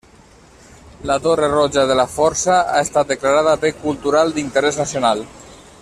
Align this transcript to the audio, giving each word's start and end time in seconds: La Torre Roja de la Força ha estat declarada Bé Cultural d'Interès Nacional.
La 1.09 1.17
Torre 1.25 1.49
Roja 1.51 1.83
de 1.91 1.97
la 1.99 2.05
Força 2.15 2.55
ha 2.63 2.81
estat 2.87 3.13
declarada 3.13 3.55
Bé 3.67 3.73
Cultural 3.85 4.35
d'Interès 4.39 4.81
Nacional. 4.85 5.25